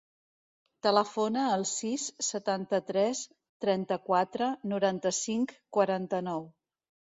[0.85, 3.23] Telefona al sis, setanta-tres,
[3.67, 6.45] trenta-quatre, noranta-cinc, quaranta-nou.